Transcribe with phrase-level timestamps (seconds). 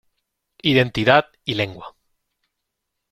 [0.63, 1.95] Identidad y Lengua.